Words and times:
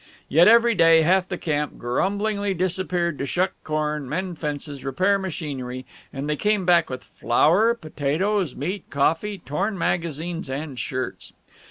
Yet 0.27 0.47
every 0.47 0.73
day 0.73 1.03
half 1.03 1.27
the 1.27 1.37
camp 1.37 1.77
grumblingly 1.77 2.55
disappeared 2.55 3.19
to 3.19 3.27
shuck 3.27 3.51
corn, 3.63 4.09
mend 4.09 4.39
fences, 4.39 4.83
repair 4.83 5.19
machinery, 5.19 5.85
and 6.11 6.27
they 6.27 6.35
came 6.35 6.65
back 6.65 6.89
with 6.89 7.03
flour, 7.03 7.75
potatoes, 7.75 8.55
meat, 8.55 8.85
coffee, 8.89 9.37
torn 9.37 9.77
magazines, 9.77 10.49
and 10.49 10.79
shirts. 10.79 11.33